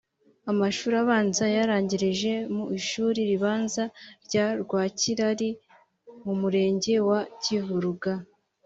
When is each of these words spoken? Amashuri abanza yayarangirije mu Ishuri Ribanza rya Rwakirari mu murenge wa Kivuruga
Amashuri 0.51 0.95
abanza 1.03 1.43
yayarangirije 1.53 2.33
mu 2.55 2.65
Ishuri 2.79 3.19
Ribanza 3.29 3.83
rya 4.25 4.45
Rwakirari 4.61 5.49
mu 6.23 6.33
murenge 6.41 6.93
wa 7.09 7.19
Kivuruga 7.43 8.11